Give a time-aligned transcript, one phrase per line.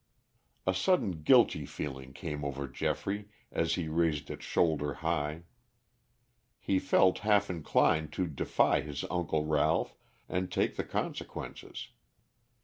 [0.65, 5.43] A sudden guilty feeling came over Geoffrey as he raised it shoulder high.
[6.57, 9.95] He felt half inclined to defy his uncle Ralph
[10.27, 11.89] and take the consequences.